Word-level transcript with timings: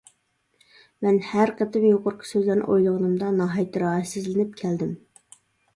مەن 1.05 1.19
ھەر 1.27 1.51
قېتىم 1.59 1.85
يۇقىرىقى 1.89 2.31
سۆزلەرنى 2.31 2.67
ئويلىغىنىمدا، 2.71 3.31
ناھايىتى 3.39 3.87
راھەتسىزلىنىپ 3.87 4.61
كەلدىم. 4.65 4.99